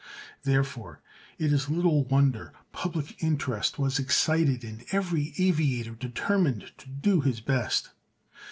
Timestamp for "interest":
3.23-3.77